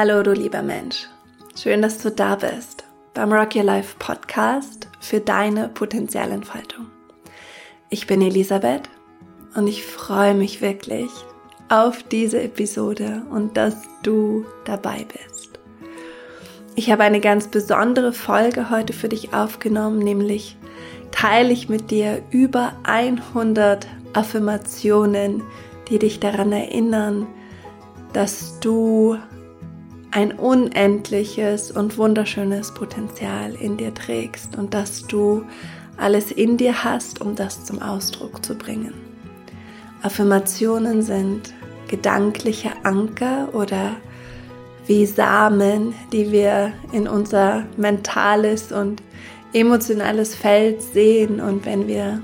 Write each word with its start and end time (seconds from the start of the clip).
Hallo, 0.00 0.22
du 0.22 0.32
lieber 0.32 0.62
Mensch. 0.62 1.08
Schön, 1.60 1.82
dass 1.82 1.98
du 1.98 2.12
da 2.12 2.36
bist 2.36 2.84
beim 3.14 3.32
Rock 3.32 3.56
Your 3.56 3.64
Life 3.64 3.96
Podcast 3.98 4.86
für 5.00 5.18
deine 5.18 5.68
Potenzialentfaltung. 5.70 6.86
Ich 7.90 8.06
bin 8.06 8.22
Elisabeth 8.22 8.88
und 9.56 9.66
ich 9.66 9.84
freue 9.84 10.34
mich 10.34 10.60
wirklich 10.60 11.10
auf 11.68 12.04
diese 12.04 12.40
Episode 12.40 13.22
und 13.32 13.56
dass 13.56 13.74
du 14.04 14.46
dabei 14.64 15.04
bist. 15.04 15.58
Ich 16.76 16.92
habe 16.92 17.02
eine 17.02 17.18
ganz 17.18 17.48
besondere 17.48 18.12
Folge 18.12 18.70
heute 18.70 18.92
für 18.92 19.08
dich 19.08 19.34
aufgenommen, 19.34 19.98
nämlich 19.98 20.56
teile 21.10 21.52
ich 21.52 21.68
mit 21.68 21.90
dir 21.90 22.22
über 22.30 22.74
100 22.84 23.88
Affirmationen, 24.12 25.42
die 25.90 25.98
dich 25.98 26.20
daran 26.20 26.52
erinnern, 26.52 27.26
dass 28.12 28.60
du 28.60 29.18
ein 30.18 30.32
unendliches 30.32 31.70
und 31.70 31.96
wunderschönes 31.96 32.74
Potenzial 32.74 33.54
in 33.54 33.76
dir 33.76 33.94
trägst 33.94 34.58
und 34.58 34.74
dass 34.74 35.06
du 35.06 35.44
alles 35.96 36.32
in 36.32 36.56
dir 36.56 36.82
hast, 36.82 37.20
um 37.20 37.36
das 37.36 37.64
zum 37.64 37.80
Ausdruck 37.80 38.44
zu 38.44 38.56
bringen. 38.56 38.94
Affirmationen 40.02 41.02
sind 41.02 41.54
gedankliche 41.86 42.72
Anker 42.82 43.50
oder 43.52 43.94
wie 44.88 45.06
Samen, 45.06 45.94
die 46.10 46.32
wir 46.32 46.72
in 46.90 47.06
unser 47.06 47.64
mentales 47.76 48.72
und 48.72 49.00
emotionales 49.52 50.34
Feld 50.34 50.82
sehen 50.82 51.40
und 51.40 51.64
wenn 51.64 51.86
wir 51.86 52.20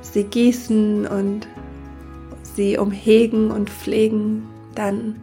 sie 0.00 0.24
gießen 0.24 1.06
und 1.06 1.46
sie 2.42 2.78
umhegen 2.78 3.52
und 3.52 3.70
pflegen, 3.70 4.48
dann 4.74 5.14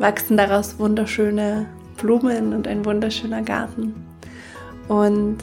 wachsen 0.00 0.36
daraus 0.36 0.78
wunderschöne 0.78 1.66
Blumen 1.98 2.54
und 2.54 2.66
ein 2.66 2.84
wunderschöner 2.84 3.42
Garten. 3.42 3.94
Und 4.88 5.38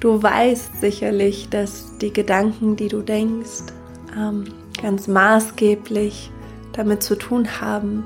du 0.00 0.22
weißt 0.22 0.80
sicherlich, 0.80 1.48
dass 1.48 1.96
die 1.98 2.12
Gedanken, 2.12 2.76
die 2.76 2.88
du 2.88 3.00
denkst, 3.00 3.72
ähm, 4.18 4.44
ganz 4.82 5.06
maßgeblich 5.06 6.30
damit 6.72 7.02
zu 7.02 7.14
tun 7.14 7.60
haben, 7.60 8.04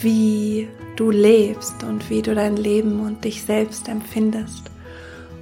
wie 0.00 0.68
du 0.96 1.10
lebst 1.10 1.82
und 1.82 2.10
wie 2.10 2.20
du 2.20 2.34
dein 2.34 2.56
Leben 2.56 3.00
und 3.00 3.24
dich 3.24 3.42
selbst 3.42 3.88
empfindest. 3.88 4.70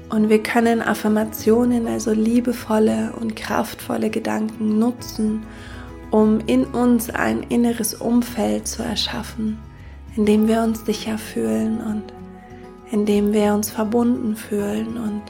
Und 0.09 0.29
wir 0.29 0.43
können 0.43 0.83
Affirmationen, 0.83 1.87
also 1.89 2.13
liebevolle 2.13 3.13
und 3.19 3.35
kraftvolle 3.35 4.09
Gedanken 4.09 4.79
nutzen, 4.79 5.43
um 6.13 6.41
in 6.47 6.65
uns 6.67 7.11
ein 7.11 7.43
inneres 7.43 7.95
Umfeld 7.95 8.69
zu 8.69 8.83
erschaffen, 8.83 9.59
in 10.15 10.27
dem 10.27 10.47
wir 10.47 10.63
uns 10.63 10.85
sicher 10.85 11.19
fühlen 11.19 11.81
und 11.81 12.05
in 12.93 13.07
dem 13.07 13.33
wir 13.33 13.55
uns 13.55 13.71
verbunden 13.71 14.37
fühlen 14.37 14.99
und 14.99 15.23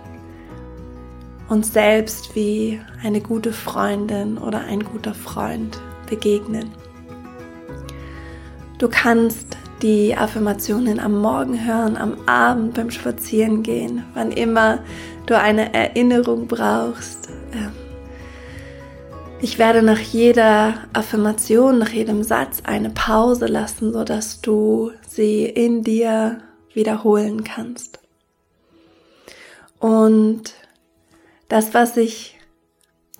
uns 1.49 1.73
selbst 1.73 2.35
wie 2.35 2.81
eine 3.03 3.21
gute 3.21 3.53
Freundin 3.53 4.37
oder 4.37 4.61
ein 4.63 4.83
guter 4.83 5.15
Freund 5.15 5.81
begegnen. 6.11 6.73
Du 8.79 8.89
kannst 8.89 9.57
die 9.83 10.17
Affirmationen 10.17 10.99
am 10.99 11.21
Morgen 11.21 11.65
hören, 11.65 11.97
am 11.97 12.17
Abend 12.27 12.75
beim 12.75 12.91
Spazierengehen, 12.91 14.03
wann 14.15 14.33
immer 14.33 14.81
du 15.27 15.39
eine 15.39 15.73
Erinnerung 15.73 16.49
brauchst. 16.49 17.29
Ich 19.45 19.59
werde 19.59 19.83
nach 19.83 19.98
jeder 19.98 20.87
Affirmation, 20.93 21.79
nach 21.79 21.89
jedem 21.89 22.23
Satz 22.23 22.61
eine 22.62 22.91
Pause 22.91 23.47
lassen, 23.47 23.92
sodass 23.92 24.41
du 24.41 24.92
sie 25.08 25.47
in 25.47 25.83
dir 25.83 26.41
wiederholen 26.75 27.42
kannst. 27.42 27.98
Und 29.80 30.55
das, 31.48 31.75
was 31.75 31.97
ich 31.97 32.39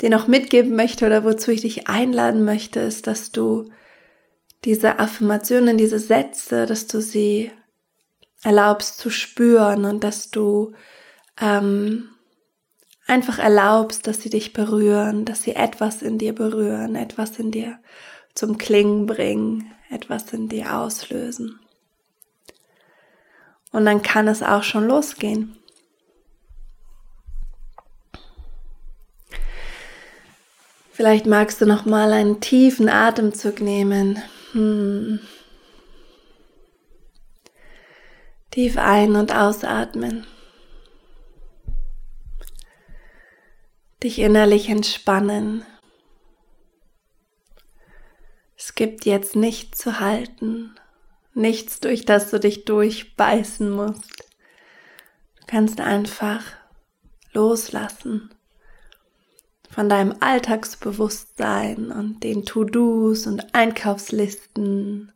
dir 0.01 0.11
noch 0.11 0.29
mitgeben 0.29 0.77
möchte 0.77 1.07
oder 1.07 1.25
wozu 1.25 1.51
ich 1.51 1.63
dich 1.63 1.89
einladen 1.89 2.45
möchte, 2.45 2.79
ist, 2.79 3.09
dass 3.09 3.33
du 3.33 3.71
diese 4.65 5.01
Affirmationen, 5.01 5.77
diese 5.77 5.99
Sätze, 5.99 6.67
dass 6.67 6.87
du 6.87 7.03
sie 7.03 7.51
erlaubst 8.45 8.99
zu 8.99 9.11
spüren 9.11 9.85
und 9.85 10.05
dass 10.05 10.31
du 10.31 10.73
ähm, 11.41 12.12
einfach 13.07 13.39
erlaubst, 13.39 14.07
dass 14.07 14.23
sie 14.23 14.31
dich 14.31 14.53
berühren, 14.53 15.25
dass 15.25 15.43
sie 15.43 15.55
etwas 15.55 16.03
in 16.03 16.19
dir 16.19 16.35
berühren, 16.35 16.95
etwas 16.95 17.39
in 17.39 17.51
dir 17.51 17.79
zum 18.35 18.59
Klingen 18.59 19.07
bringen, 19.07 19.71
etwas 19.91 20.33
in 20.33 20.49
dir 20.49 20.77
auslösen. 20.77 21.59
Und 23.73 23.87
dann 23.87 24.03
kann 24.03 24.29
es 24.29 24.43
auch 24.43 24.63
schon 24.63 24.87
losgehen. 24.87 25.57
Vielleicht 30.93 31.27
magst 31.27 31.61
du 31.61 31.67
noch 31.67 31.87
mal 31.87 32.13
einen 32.13 32.41
tiefen 32.41 32.89
Atemzug 32.89 33.61
nehmen. 33.61 34.23
Hm. 34.53 35.21
Tief 38.51 38.77
ein- 38.77 39.17
und 39.17 39.35
ausatmen. 39.35 40.27
Dich 44.03 44.19
innerlich 44.19 44.69
entspannen. 44.69 45.65
Es 48.57 48.75
gibt 48.75 49.07
jetzt 49.07 49.37
nichts 49.37 49.79
zu 49.79 50.01
halten, 50.01 50.75
nichts, 51.35 51.81
durch 51.81 52.05
das 52.05 52.31
du 52.31 52.39
dich 52.39 52.65
durchbeißen 52.65 53.71
musst. 53.71 54.29
Du 55.41 55.47
kannst 55.47 55.81
einfach 55.81 56.45
loslassen 57.33 58.31
von 59.71 59.89
deinem 59.89 60.15
Alltagsbewusstsein 60.21 61.91
und 61.91 62.23
den 62.23 62.45
To-Dos 62.45 63.27
und 63.27 63.55
Einkaufslisten, 63.55 65.13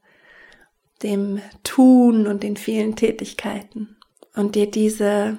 dem 1.03 1.43
Tun 1.63 2.27
und 2.27 2.43
den 2.43 2.57
vielen 2.57 2.97
Tätigkeiten 2.97 3.97
und 4.35 4.55
dir 4.55 4.71
diese 4.71 5.39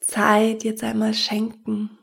Zeit 0.00 0.64
jetzt 0.64 0.82
einmal 0.82 1.12
schenken 1.12 1.98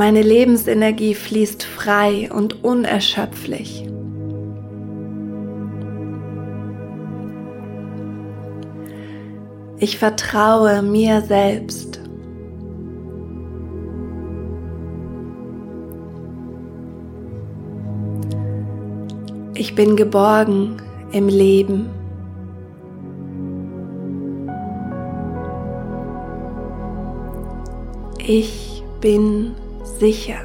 meine 0.00 0.22
Lebensenergie 0.22 1.14
fließt 1.14 1.62
frei 1.62 2.30
und 2.32 2.64
unerschöpflich. 2.64 3.86
Ich 9.78 9.98
vertraue 9.98 10.82
mir 10.82 11.20
selbst. 11.22 12.00
Ich 19.54 19.74
bin 19.74 19.96
geborgen 19.96 20.80
im 21.12 21.28
Leben. 21.28 21.99
Ich 28.32 28.84
bin 29.00 29.56
sicher. 29.98 30.38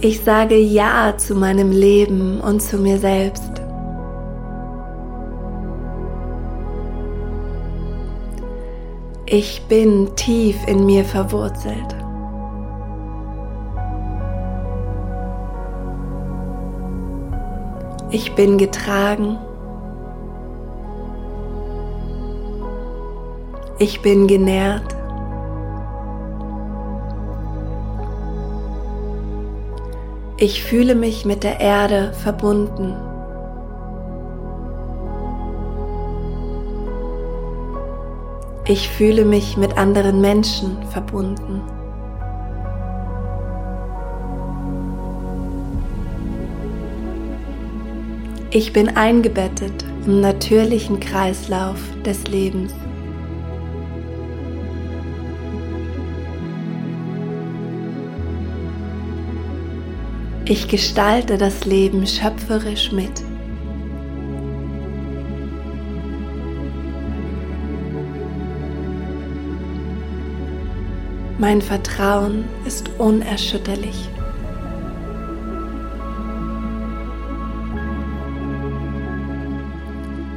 Ich 0.00 0.20
sage 0.22 0.56
Ja 0.56 1.18
zu 1.18 1.34
meinem 1.34 1.72
Leben 1.72 2.40
und 2.40 2.62
zu 2.62 2.78
mir 2.78 2.98
selbst. 2.98 3.50
Ich 9.26 9.62
bin 9.66 10.14
tief 10.14 10.56
in 10.68 10.86
mir 10.86 11.04
verwurzelt. 11.04 11.96
Ich 18.12 18.32
bin 18.36 18.58
getragen. 18.58 19.40
Ich 23.82 24.02
bin 24.02 24.26
genährt. 24.26 24.94
Ich 30.36 30.62
fühle 30.62 30.94
mich 30.94 31.24
mit 31.24 31.44
der 31.44 31.60
Erde 31.60 32.12
verbunden. 32.12 32.94
Ich 38.66 38.90
fühle 38.90 39.24
mich 39.24 39.56
mit 39.56 39.78
anderen 39.78 40.20
Menschen 40.20 40.76
verbunden. 40.90 41.62
Ich 48.50 48.74
bin 48.74 48.94
eingebettet 48.94 49.86
im 50.04 50.20
natürlichen 50.20 51.00
Kreislauf 51.00 51.78
des 52.04 52.28
Lebens. 52.28 52.74
Ich 60.50 60.66
gestalte 60.66 61.38
das 61.38 61.64
Leben 61.64 62.04
schöpferisch 62.08 62.90
mit. 62.90 63.22
Mein 71.38 71.62
Vertrauen 71.62 72.46
ist 72.66 72.90
unerschütterlich. 72.98 74.08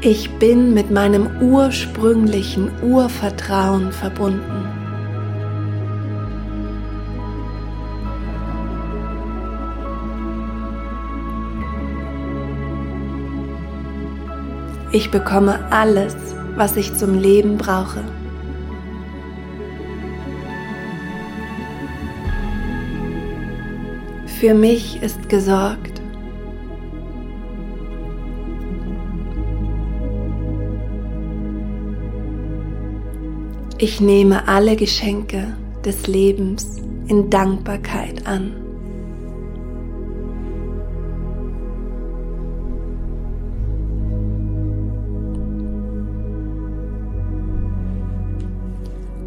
Ich 0.02 0.30
bin 0.38 0.76
mit 0.76 0.92
meinem 0.92 1.42
ursprünglichen 1.42 2.70
Urvertrauen 2.84 3.92
verbunden. 3.92 4.73
Ich 14.96 15.10
bekomme 15.10 15.60
alles, 15.72 16.16
was 16.56 16.78
ich 16.78 16.94
zum 16.94 17.18
Leben 17.18 17.58
brauche. 17.58 18.04
Für 24.40 24.54
mich 24.54 25.02
ist 25.02 25.30
gesorgt. 25.30 26.00
Ich 33.80 34.00
nehme 34.00 34.48
alle 34.48 34.76
Geschenke 34.76 35.58
des 35.84 36.06
Lebens 36.06 36.84
in 37.08 37.32
Dankbarkeit 37.32 38.28
an. 38.28 38.63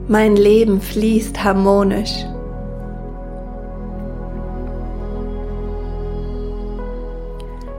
Mein 0.08 0.36
Leben 0.36 0.80
fließt 0.80 1.42
harmonisch. 1.42 2.24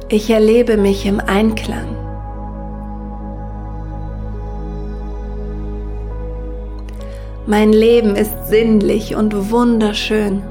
Ich 0.10 0.30
erlebe 0.30 0.76
mich 0.76 1.06
im 1.06 1.22
Einklang. 1.22 1.88
Mein 7.46 7.72
Leben 7.72 8.18
ist 8.18 8.48
sinnlich 8.48 9.16
und 9.16 9.50
wunderschön. 9.50 10.44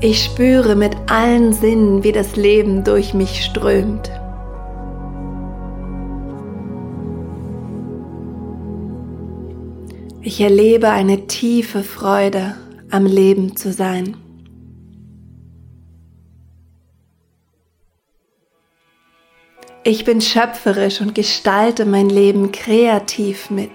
Ich 0.00 0.24
spüre 0.24 0.76
mit 0.76 0.96
allen 1.10 1.52
Sinnen, 1.52 2.04
wie 2.04 2.12
das 2.12 2.36
Leben 2.36 2.84
durch 2.84 3.12
mich 3.12 3.44
strömt. 3.44 4.10
Ich 10.28 10.42
erlebe 10.42 10.90
eine 10.90 11.26
tiefe 11.26 11.82
Freude 11.82 12.54
am 12.90 13.06
Leben 13.06 13.56
zu 13.56 13.72
sein. 13.72 14.14
Ich 19.84 20.04
bin 20.04 20.20
schöpferisch 20.20 21.00
und 21.00 21.14
gestalte 21.14 21.86
mein 21.86 22.10
Leben 22.10 22.52
kreativ 22.52 23.48
mit. 23.48 23.70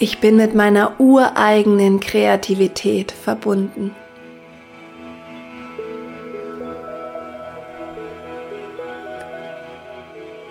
Ich 0.00 0.18
bin 0.18 0.34
mit 0.34 0.56
meiner 0.56 0.98
ureigenen 0.98 2.00
Kreativität 2.00 3.12
verbunden. 3.12 3.94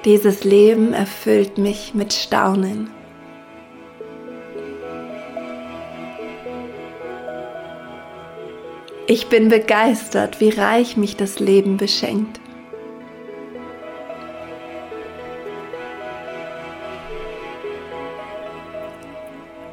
Dieses 0.06 0.44
Leben 0.44 0.94
erfüllt 0.94 1.58
mich 1.58 1.96
mit 1.96 2.14
Staunen. 2.14 2.92
Ich 9.08 9.28
bin 9.30 9.50
begeistert, 9.50 10.40
wie 10.40 10.50
reich 10.50 10.96
mich 10.96 11.18
das 11.18 11.40
Leben 11.40 11.78
beschenkt. 11.78 12.40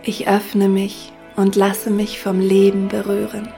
Ich 0.03 0.29
öffne 0.29 0.69
mich 0.69 1.13
und 1.37 1.57
lasse 1.57 1.91
mich 1.91 2.21
vom 2.21 2.41
Leben 2.41 2.89
berühren. 2.89 3.53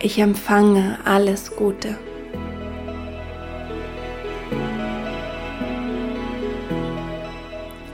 Ich 0.00 0.20
empfange 0.20 0.96
alles 1.04 1.56
Gute. 1.56 1.98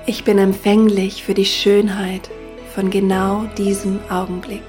Ich 0.04 0.22
bin 0.22 0.36
empfänglich 0.36 1.24
für 1.24 1.32
die 1.32 1.46
Schönheit 1.46 2.28
von 2.74 2.90
genau 2.90 3.44
diesem 3.56 4.00
Augenblick. 4.10 4.62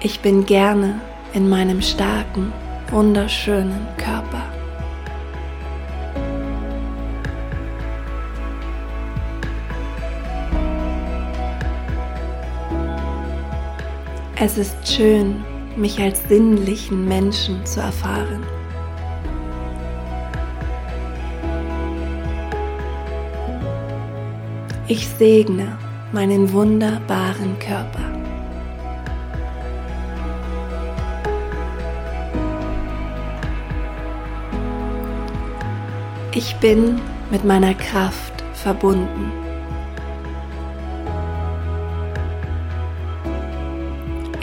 Ich 0.00 0.18
bin 0.18 0.46
gerne 0.46 1.00
in 1.32 1.48
meinem 1.48 1.80
starken, 1.80 2.52
wunderschönen 2.90 3.86
Körper. 3.98 4.41
Es 14.44 14.58
ist 14.58 14.76
schön, 14.84 15.44
mich 15.76 16.00
als 16.00 16.20
sinnlichen 16.28 17.06
Menschen 17.06 17.64
zu 17.64 17.78
erfahren. 17.78 18.44
Ich 24.88 25.06
segne 25.06 25.78
meinen 26.10 26.52
wunderbaren 26.52 27.56
Körper. 27.60 28.00
Ich 36.34 36.56
bin 36.56 37.00
mit 37.30 37.44
meiner 37.44 37.74
Kraft 37.74 38.42
verbunden. 38.54 39.41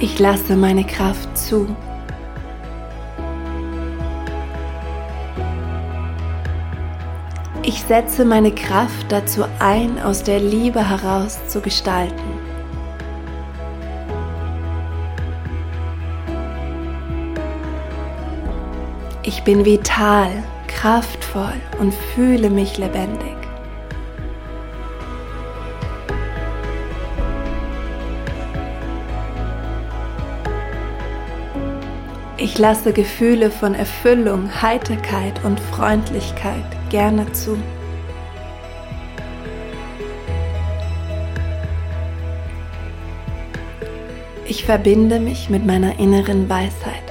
Ich 0.01 0.17
lasse 0.17 0.55
meine 0.55 0.85
Kraft 0.85 1.37
zu. 1.37 1.75
Ich 7.63 7.81
setze 7.81 8.23
meine 8.23 8.53
Kraft 8.53 9.11
dazu 9.11 9.43
ein, 9.59 10.01
aus 10.01 10.23
der 10.23 10.39
Liebe 10.39 10.87
heraus 10.87 11.37
zu 11.47 11.59
gestalten. 11.59 12.15
Ich 19.23 19.43
bin 19.43 19.65
vital, 19.65 20.31
kraftvoll 20.67 21.59
und 21.79 21.93
fühle 21.93 22.49
mich 22.49 22.77
lebendig. 22.77 23.38
Ich 32.59 32.61
lasse 32.61 32.91
Gefühle 32.91 33.51
von 33.51 33.73
Erfüllung, 33.73 34.61
Heiterkeit 34.61 35.45
und 35.45 35.61
Freundlichkeit 35.61 36.65
gerne 36.89 37.31
zu. 37.31 37.57
Ich 44.45 44.65
verbinde 44.65 45.21
mich 45.21 45.49
mit 45.49 45.65
meiner 45.65 45.99
inneren 45.99 46.49
Weisheit. 46.49 47.01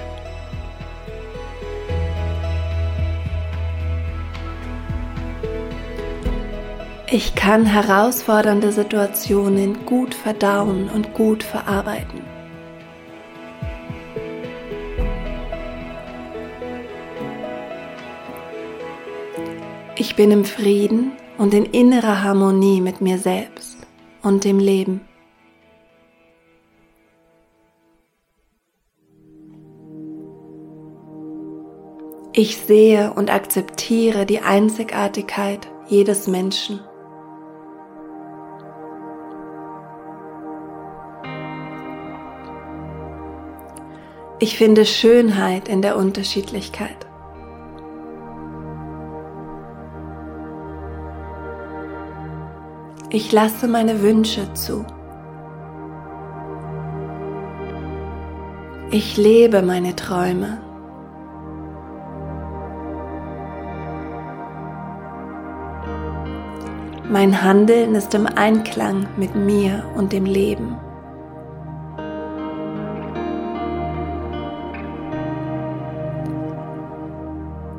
Ich 7.10 7.34
kann 7.34 7.64
herausfordernde 7.64 8.70
Situationen 8.70 9.86
gut 9.86 10.14
verdauen 10.14 10.90
und 10.90 11.14
gut 11.14 11.42
verarbeiten. 11.42 12.37
Ich 20.00 20.14
bin 20.14 20.30
im 20.30 20.44
Frieden 20.44 21.10
und 21.38 21.52
in 21.52 21.64
innerer 21.64 22.22
Harmonie 22.22 22.80
mit 22.80 23.00
mir 23.00 23.18
selbst. 23.18 23.76
und 24.22 24.44
dem 24.44 24.58
Leben. 24.58 25.00
Ich 32.32 32.56
sehe 32.58 33.12
und 33.14 33.32
akzeptiere 33.32 34.26
die 34.26 34.40
Einzigartigkeit 34.40 35.68
jedes 35.88 36.26
Menschen. 36.26 36.80
Ich 44.40 44.56
finde 44.56 44.84
Schönheit 44.84 45.68
in 45.68 45.82
der 45.82 45.96
Unterschiedlichkeit. 45.96 47.07
Ich 53.10 53.32
lasse 53.32 53.66
meine 53.68 54.02
Wünsche 54.02 54.52
zu. 54.52 54.84
Ich 58.90 59.16
lebe 59.16 59.62
meine 59.62 59.96
Träume. 59.96 60.58
Mein 67.08 67.42
Handeln 67.42 67.94
ist 67.94 68.12
im 68.12 68.26
Einklang 68.26 69.06
mit 69.16 69.34
mir 69.34 69.84
und 69.96 70.12
dem 70.12 70.26
Leben. 70.26 70.76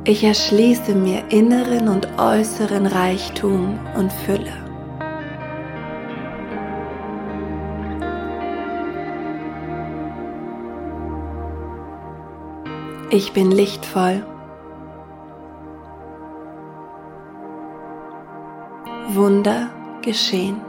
Ich 0.06 0.24
erschließe 0.24 0.96
mir 0.96 1.22
inneren 1.30 1.88
und 1.88 2.08
äußeren 2.18 2.88
Reichtum 2.88 3.78
und 3.96 4.12
Fülle. 4.12 4.69
Ich 13.12 13.34
bin 13.34 13.50
lichtvoll. 13.50 14.24
Wunder 19.08 19.72
geschehen. 20.04 20.62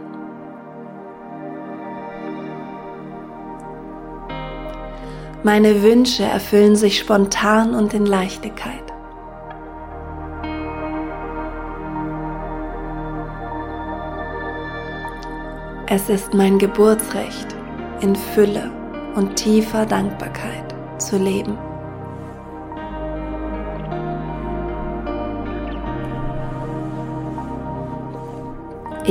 Meine 5.43 5.83
Wünsche 5.83 6.23
erfüllen 6.23 6.77
sich 6.77 6.99
spontan 6.99 7.75
und 7.75 7.93
in 7.93 8.07
Leichtigkeit. 8.07 8.85
Es 15.89 16.09
ist 16.09 16.33
mein 16.33 16.59
Geburtsrecht, 16.59 17.55
in 18.01 18.17
Fülle 18.17 18.71
und 19.15 19.37
tiefer 19.37 19.85
Dankbarkeit 19.85 20.75
zu 20.97 21.19
leben. 21.19 21.59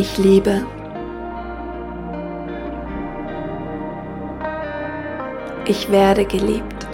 Ich 0.02 0.18
liebe. 0.18 0.66
Ich 5.66 5.92
werde 5.92 6.24
geliebt. 6.24 6.88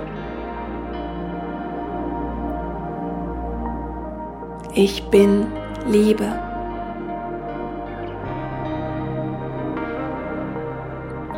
Ich 4.74 5.08
bin 5.12 5.46
Liebe. 5.86 6.26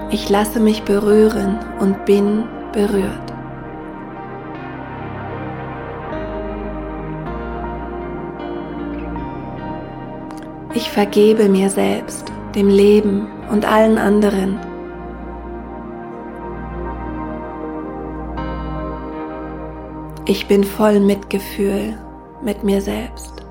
Ich 0.09 0.29
lasse 0.29 0.61
mich 0.61 0.83
berühren 0.83 1.59
und 1.81 2.05
bin 2.05 2.45
berührt. 2.71 3.26
Ich 10.77 10.91
vergebe 10.91 11.49
mir 11.49 11.71
selbst, 11.71 12.31
dem 12.53 12.67
Leben 12.67 13.25
und 13.49 13.65
allen 13.65 13.97
anderen. 13.97 14.59
Ich 20.27 20.47
bin 20.47 20.63
voll 20.63 20.99
Mitgefühl 20.99 21.97
mit 22.43 22.63
mir 22.63 22.79
selbst. 22.79 23.43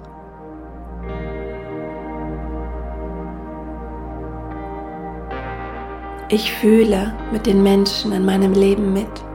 Ich 6.29 6.53
fühle 6.53 7.13
mit 7.33 7.45
den 7.47 7.61
Menschen 7.65 8.13
in 8.13 8.25
meinem 8.25 8.53
Leben 8.53 8.93
mit. 8.93 9.26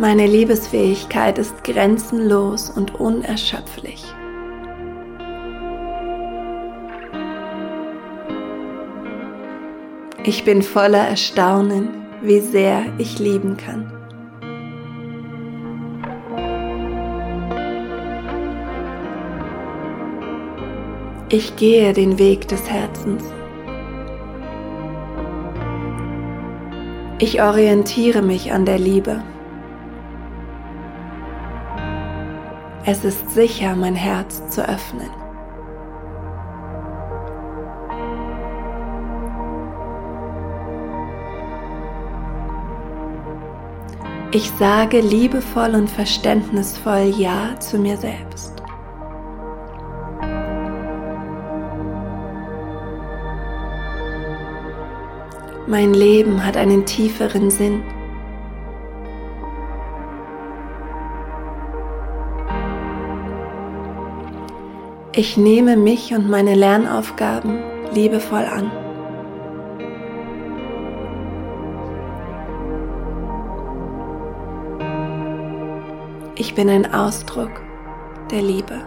Meine 0.00 0.26
Liebesfähigkeit 0.26 1.36
ist 1.36 1.62
grenzenlos 1.62 2.70
und 2.70 2.94
unerschöpflich. 2.94 4.02
Ich 10.24 10.42
bin 10.44 10.62
voller 10.62 11.06
Erstaunen, 11.06 11.90
wie 12.22 12.40
sehr 12.40 12.84
ich 12.96 13.18
lieben 13.18 13.58
kann. 13.58 13.92
Ich 21.28 21.56
gehe 21.56 21.92
den 21.92 22.18
Weg 22.18 22.48
des 22.48 22.70
Herzens. 22.70 23.22
Ich 27.18 27.42
orientiere 27.42 28.22
mich 28.22 28.50
an 28.50 28.64
der 28.64 28.78
Liebe. 28.78 29.22
Es 32.92 33.04
ist 33.04 33.30
sicher, 33.30 33.76
mein 33.76 33.94
Herz 33.94 34.42
zu 34.50 34.68
öffnen. 34.68 35.10
Ich 44.32 44.50
sage 44.58 44.98
liebevoll 44.98 45.76
und 45.76 45.88
verständnisvoll 45.88 47.14
Ja 47.16 47.54
zu 47.60 47.78
mir 47.78 47.96
selbst. 47.96 48.60
Mein 55.68 55.94
Leben 55.94 56.44
hat 56.44 56.56
einen 56.56 56.84
tieferen 56.86 57.52
Sinn. 57.52 57.84
Ich 65.12 65.36
nehme 65.36 65.76
mich 65.76 66.14
und 66.14 66.30
meine 66.30 66.54
Lernaufgaben 66.54 67.58
liebevoll 67.92 68.44
an. 68.44 68.70
Ich 76.36 76.54
bin 76.54 76.70
ein 76.70 76.94
Ausdruck 76.94 77.50
der 78.30 78.40
Liebe. 78.40 78.80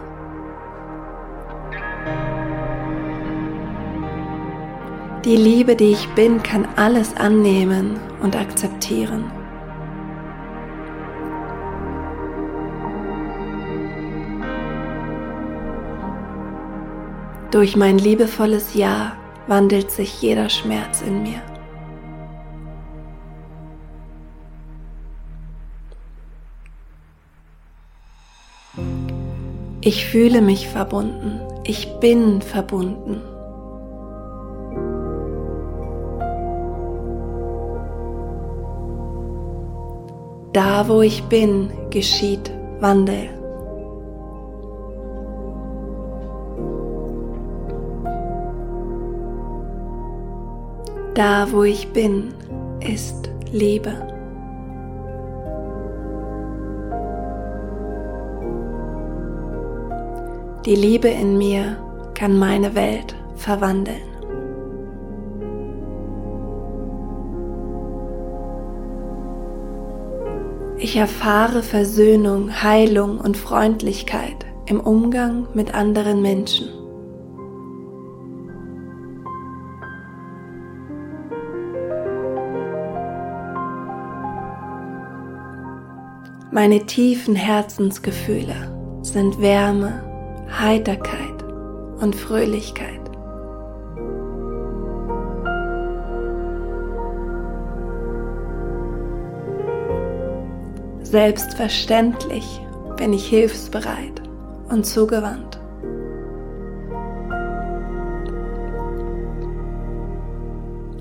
Die 5.26 5.36
Liebe, 5.36 5.76
die 5.76 5.92
ich 5.92 6.08
bin, 6.14 6.42
kann 6.42 6.66
alles 6.76 7.14
annehmen 7.18 8.00
und 8.22 8.34
akzeptieren. 8.34 9.30
Durch 17.54 17.76
mein 17.76 17.98
liebevolles 17.98 18.74
Ja 18.74 19.12
wandelt 19.46 19.88
sich 19.88 20.20
jeder 20.20 20.48
Schmerz 20.48 21.02
in 21.02 21.22
mir. 21.22 21.40
Ich 29.82 30.04
fühle 30.06 30.42
mich 30.42 30.68
verbunden. 30.68 31.38
Ich 31.62 32.00
bin 32.00 32.42
verbunden. 32.42 33.22
Da, 40.52 40.88
wo 40.88 41.02
ich 41.02 41.22
bin, 41.28 41.70
geschieht 41.90 42.50
Wandel. 42.80 43.43
Da, 51.14 51.46
wo 51.52 51.62
ich 51.62 51.92
bin, 51.92 52.34
ist 52.80 53.30
Liebe. 53.52 53.92
Die 60.66 60.74
Liebe 60.74 61.06
in 61.06 61.38
mir 61.38 61.76
kann 62.14 62.36
meine 62.36 62.74
Welt 62.74 63.14
verwandeln. 63.36 64.02
Ich 70.78 70.96
erfahre 70.96 71.62
Versöhnung, 71.62 72.60
Heilung 72.60 73.20
und 73.20 73.36
Freundlichkeit 73.36 74.46
im 74.66 74.80
Umgang 74.80 75.46
mit 75.54 75.74
anderen 75.74 76.22
Menschen. 76.22 76.83
Meine 86.54 86.86
tiefen 86.86 87.34
Herzensgefühle 87.34 88.54
sind 89.02 89.40
Wärme, 89.40 90.04
Heiterkeit 90.56 91.42
und 92.00 92.14
Fröhlichkeit. 92.14 93.00
Selbstverständlich 101.02 102.60
bin 102.98 103.12
ich 103.12 103.26
hilfsbereit 103.26 104.22
und 104.68 104.86
zugewandt. 104.86 105.58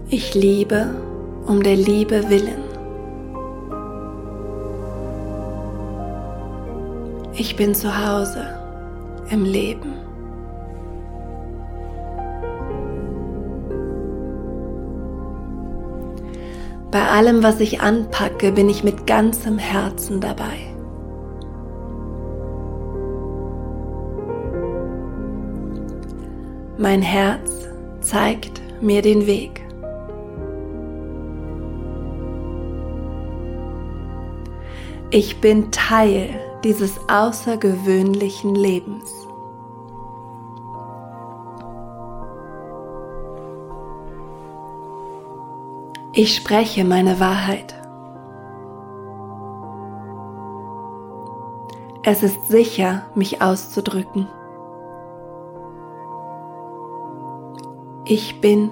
Ich 0.09 0.33
liebe 0.33 0.95
um 1.45 1.61
der 1.61 1.75
Liebe 1.75 2.27
willen. 2.31 2.62
Ich 7.35 7.55
bin 7.55 7.73
zu 7.73 7.89
Hause 7.97 8.45
im 9.31 9.43
Leben. 9.43 9.93
Bei 16.91 17.07
allem, 17.07 17.41
was 17.41 17.59
ich 17.59 17.81
anpacke, 17.81 18.51
bin 18.51 18.69
ich 18.69 18.83
mit 18.83 19.07
ganzem 19.07 19.57
Herzen 19.57 20.21
dabei. 20.21 20.59
Mein 26.77 27.01
Herz 27.01 27.67
zeigt 28.01 28.61
mir 28.79 29.01
den 29.01 29.25
Weg. 29.25 29.61
Ich 35.09 35.41
bin 35.41 35.71
Teil 35.71 36.29
dieses 36.63 36.99
außergewöhnlichen 37.09 38.55
Lebens. 38.55 39.27
Ich 46.13 46.35
spreche 46.35 46.85
meine 46.85 47.19
Wahrheit. 47.19 47.73
Es 52.03 52.21
ist 52.21 52.47
sicher, 52.47 53.03
mich 53.15 53.41
auszudrücken. 53.41 54.27
Ich 58.05 58.41
bin. 58.41 58.71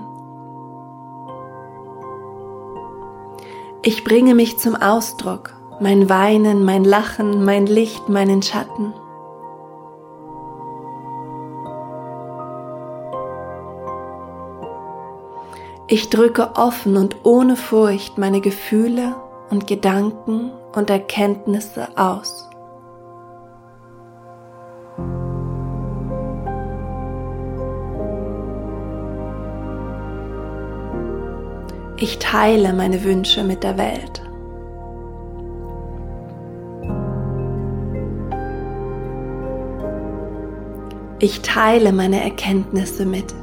Ich 3.82 4.04
bringe 4.04 4.36
mich 4.36 4.60
zum 4.60 4.76
Ausdruck 4.76 5.61
mein 5.82 6.10
Weinen, 6.10 6.64
mein 6.64 6.84
Lachen, 6.84 7.44
mein 7.44 7.66
Licht, 7.66 8.08
meinen 8.08 8.44
Schatten. 8.44 8.94
Ich 15.88 16.10
drücke 16.10 16.52
offen 16.56 16.96
und 16.96 17.18
ohne 17.24 17.56
Furcht 17.56 18.18
meine 18.18 18.42
Gefühle 18.42 19.16
und 19.50 19.66
Gedanken 19.66 20.52
und 20.74 20.90
Erkenntnisse 20.90 21.88
aus. 21.98 22.48
Ich 31.98 32.20
teile 32.20 32.72
meine 32.72 33.04
Wünsche 33.04 33.44
mit 33.44 33.64
der 33.64 33.78
Welt. 33.78 34.31
Ich 41.24 41.42
teile 41.42 41.94
meine 41.94 42.20
Erkenntnisse 42.20 43.06
mit. 43.06 43.36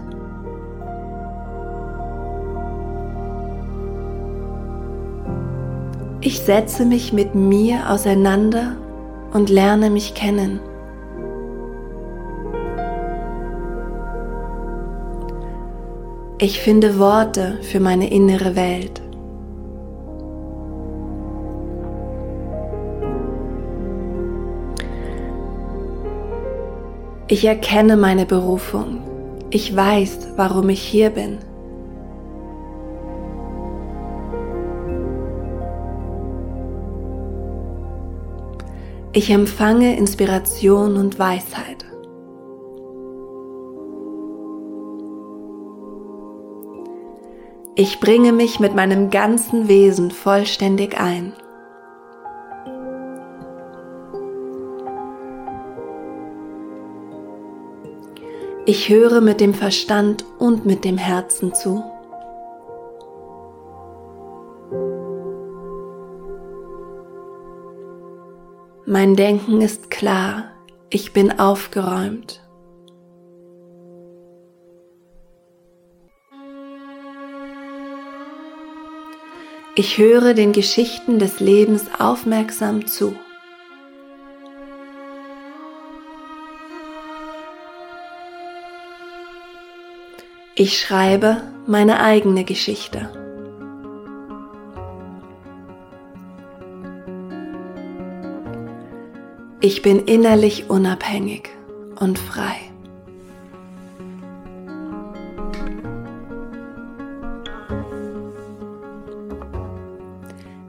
Ich 6.20 6.40
setze 6.40 6.84
mich 6.84 7.12
mit 7.12 7.36
mir 7.36 7.88
auseinander 7.88 8.76
und 9.32 9.48
lerne 9.48 9.90
mich 9.90 10.14
kennen. 10.14 10.58
Ich 16.38 16.60
finde 16.60 16.98
Worte 16.98 17.58
für 17.62 17.78
meine 17.78 18.10
innere 18.10 18.56
Welt. 18.56 19.00
Ich 27.30 27.44
erkenne 27.44 27.98
meine 27.98 28.24
Berufung. 28.24 29.02
Ich 29.50 29.76
weiß, 29.76 30.28
warum 30.36 30.70
ich 30.70 30.80
hier 30.80 31.10
bin. 31.10 31.36
Ich 39.12 39.28
empfange 39.30 39.94
Inspiration 39.98 40.96
und 40.96 41.18
Weisheit. 41.18 41.84
Ich 47.74 48.00
bringe 48.00 48.32
mich 48.32 48.58
mit 48.58 48.74
meinem 48.74 49.10
ganzen 49.10 49.68
Wesen 49.68 50.10
vollständig 50.10 50.98
ein. 50.98 51.34
Ich 58.70 58.90
höre 58.90 59.22
mit 59.22 59.40
dem 59.40 59.54
Verstand 59.54 60.26
und 60.38 60.66
mit 60.66 60.84
dem 60.84 60.98
Herzen 60.98 61.54
zu. 61.54 61.82
Mein 68.84 69.16
Denken 69.16 69.62
ist 69.62 69.90
klar, 69.90 70.50
ich 70.90 71.14
bin 71.14 71.40
aufgeräumt. 71.40 72.46
Ich 79.76 79.96
höre 79.96 80.34
den 80.34 80.52
Geschichten 80.52 81.18
des 81.18 81.40
Lebens 81.40 81.86
aufmerksam 81.98 82.86
zu. 82.86 83.16
Ich 90.60 90.80
schreibe 90.80 91.36
meine 91.68 92.00
eigene 92.00 92.42
Geschichte. 92.42 93.08
Ich 99.60 99.82
bin 99.82 100.00
innerlich 100.00 100.68
unabhängig 100.68 101.50
und 102.00 102.18
frei. 102.18 102.56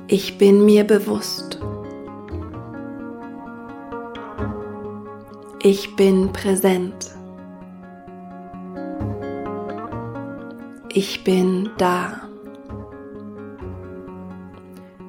Ich 0.08 0.38
bin 0.38 0.66
mir 0.66 0.84
bewusst. 0.84 1.60
Ich 5.64 5.96
bin 5.96 6.32
präsent. 6.32 7.19
Ich 11.02 11.24
bin 11.24 11.70
da. 11.78 12.28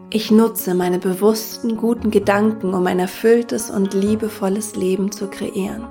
Ich 0.08 0.30
nutze 0.30 0.72
meine 0.76 1.00
bewussten, 1.00 1.76
guten 1.76 2.12
Gedanken, 2.12 2.74
um 2.74 2.86
ein 2.86 3.00
erfülltes 3.00 3.72
und 3.72 3.92
liebevolles 3.92 4.76
Leben 4.76 5.10
zu 5.10 5.26
kreieren. 5.26 5.84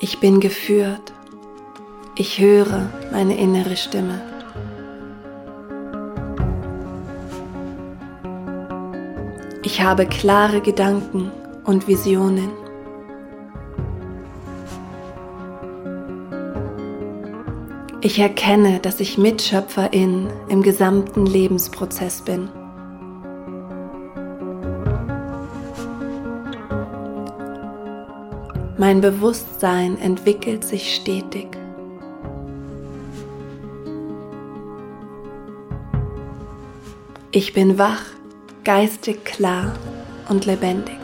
Ich 0.00 0.18
bin 0.18 0.40
geführt. 0.40 1.12
Ich 2.16 2.40
höre 2.40 2.88
meine 3.12 3.38
innere 3.38 3.76
Stimme. 3.76 4.20
Ich 9.62 9.80
habe 9.80 10.06
klare 10.06 10.60
Gedanken 10.60 11.30
und 11.64 11.88
Visionen. 11.88 12.50
Ich 18.04 18.18
erkenne, 18.18 18.80
dass 18.80 18.98
ich 18.98 19.16
Mitschöpferin 19.16 20.28
im 20.48 20.62
gesamten 20.62 21.24
Lebensprozess 21.24 22.22
bin. 22.22 22.48
Mein 28.76 29.00
Bewusstsein 29.00 29.96
entwickelt 30.00 30.64
sich 30.64 30.96
stetig. 30.96 31.46
Ich 37.30 37.52
bin 37.52 37.78
wach, 37.78 38.02
geistig 38.64 39.24
klar 39.24 39.72
und 40.28 40.44
lebendig. 40.44 41.01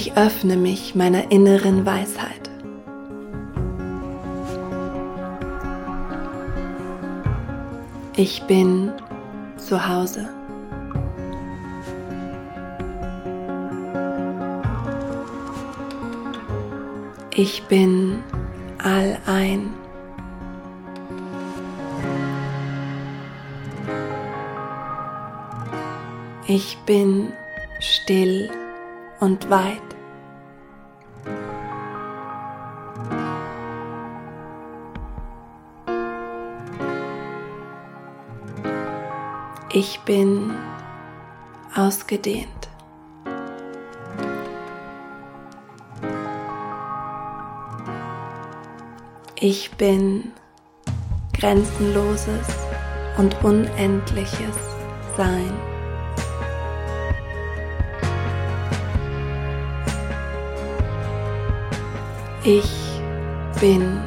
Ich 0.00 0.16
öffne 0.16 0.56
mich 0.56 0.94
meiner 0.94 1.32
inneren 1.32 1.84
Weisheit. 1.84 2.48
Ich 8.14 8.44
bin 8.44 8.92
zu 9.56 9.88
Hause. 9.88 10.28
Ich 17.34 17.64
bin 17.64 18.22
allein. 18.78 19.74
Ich 26.46 26.78
bin 26.86 27.32
still 27.80 28.48
und 29.20 29.50
weit. 29.50 29.82
Ich 39.70 40.00
bin 40.00 40.54
ausgedehnt. 41.76 42.48
Ich 49.40 49.70
bin 49.72 50.32
grenzenloses 51.32 52.48
und 53.18 53.44
unendliches 53.44 54.56
Sein. 55.16 55.67
Ich 62.48 62.64
bin 63.60 64.00